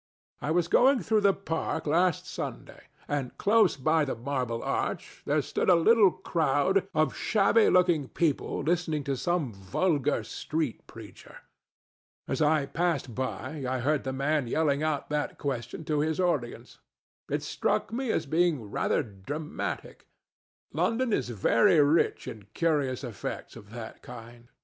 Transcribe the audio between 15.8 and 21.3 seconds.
to his audience. It struck me as being rather dramatic. London is